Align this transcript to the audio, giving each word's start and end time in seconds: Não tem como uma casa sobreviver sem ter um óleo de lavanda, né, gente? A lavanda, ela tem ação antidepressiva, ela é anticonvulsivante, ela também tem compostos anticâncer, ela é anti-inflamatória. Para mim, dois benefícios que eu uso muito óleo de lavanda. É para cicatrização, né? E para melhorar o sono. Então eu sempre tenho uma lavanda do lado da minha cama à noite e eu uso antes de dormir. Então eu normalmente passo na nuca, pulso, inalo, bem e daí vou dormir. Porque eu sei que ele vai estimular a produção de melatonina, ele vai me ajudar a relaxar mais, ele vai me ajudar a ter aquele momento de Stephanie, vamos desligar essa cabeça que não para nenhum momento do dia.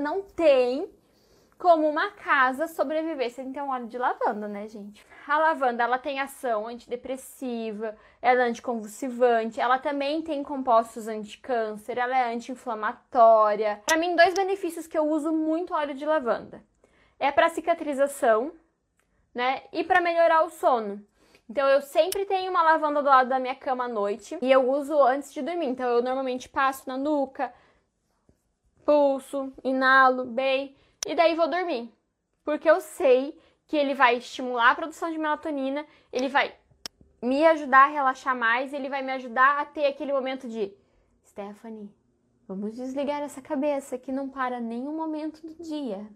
Não 0.00 0.22
tem 0.22 0.88
como 1.58 1.88
uma 1.88 2.12
casa 2.12 2.68
sobreviver 2.68 3.32
sem 3.32 3.52
ter 3.52 3.60
um 3.60 3.70
óleo 3.70 3.88
de 3.88 3.98
lavanda, 3.98 4.46
né, 4.46 4.68
gente? 4.68 5.04
A 5.26 5.36
lavanda, 5.38 5.82
ela 5.82 5.98
tem 5.98 6.20
ação 6.20 6.68
antidepressiva, 6.68 7.96
ela 8.22 8.44
é 8.44 8.48
anticonvulsivante, 8.48 9.60
ela 9.60 9.76
também 9.76 10.22
tem 10.22 10.40
compostos 10.44 11.08
anticâncer, 11.08 11.98
ela 11.98 12.16
é 12.16 12.32
anti-inflamatória. 12.32 13.82
Para 13.84 13.96
mim, 13.96 14.14
dois 14.14 14.34
benefícios 14.34 14.86
que 14.86 14.96
eu 14.96 15.08
uso 15.08 15.32
muito 15.32 15.74
óleo 15.74 15.94
de 15.94 16.06
lavanda. 16.06 16.62
É 17.18 17.32
para 17.32 17.48
cicatrização, 17.48 18.52
né? 19.34 19.64
E 19.72 19.82
para 19.82 20.00
melhorar 20.00 20.44
o 20.44 20.50
sono. 20.50 21.04
Então 21.50 21.66
eu 21.66 21.80
sempre 21.82 22.24
tenho 22.24 22.50
uma 22.52 22.62
lavanda 22.62 23.02
do 23.02 23.08
lado 23.08 23.30
da 23.30 23.40
minha 23.40 23.54
cama 23.56 23.86
à 23.86 23.88
noite 23.88 24.38
e 24.40 24.52
eu 24.52 24.70
uso 24.70 24.96
antes 25.02 25.32
de 25.32 25.42
dormir. 25.42 25.66
Então 25.66 25.88
eu 25.88 26.02
normalmente 26.02 26.48
passo 26.48 26.86
na 26.86 26.96
nuca, 26.96 27.52
pulso, 28.88 29.52
inalo, 29.62 30.24
bem 30.24 30.74
e 31.06 31.14
daí 31.14 31.34
vou 31.34 31.46
dormir. 31.46 31.92
Porque 32.42 32.70
eu 32.70 32.80
sei 32.80 33.38
que 33.66 33.76
ele 33.76 33.92
vai 33.92 34.16
estimular 34.16 34.70
a 34.70 34.74
produção 34.74 35.12
de 35.12 35.18
melatonina, 35.18 35.84
ele 36.10 36.28
vai 36.28 36.54
me 37.20 37.46
ajudar 37.48 37.84
a 37.84 37.88
relaxar 37.88 38.34
mais, 38.34 38.72
ele 38.72 38.88
vai 38.88 39.02
me 39.02 39.12
ajudar 39.12 39.60
a 39.60 39.66
ter 39.66 39.84
aquele 39.84 40.10
momento 40.10 40.48
de 40.48 40.72
Stephanie, 41.26 41.94
vamos 42.46 42.76
desligar 42.76 43.20
essa 43.20 43.42
cabeça 43.42 43.98
que 43.98 44.10
não 44.10 44.30
para 44.30 44.58
nenhum 44.58 44.96
momento 44.96 45.46
do 45.46 45.62
dia. 45.62 46.08